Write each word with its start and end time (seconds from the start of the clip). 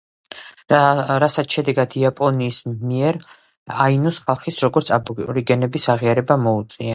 რასაც 1.23 1.57
შედეგად 1.57 1.93
იაპონიის 2.03 2.61
მიერ 2.71 3.19
აინუს 3.89 4.19
ხალხის 4.31 4.59
როგორც 4.67 4.91
აბორიგენების 4.99 5.91
აღიარება 5.97 6.41
მოუწია. 6.49 6.89